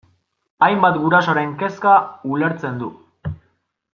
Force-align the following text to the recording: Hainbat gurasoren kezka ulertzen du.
Hainbat 0.67 0.97
gurasoren 1.03 1.53
kezka 1.61 1.93
ulertzen 2.33 2.83
du. 2.85 2.91